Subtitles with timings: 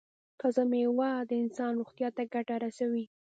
[0.39, 3.05] تازه میوه د انسان روغتیا ته ګټه رسوي.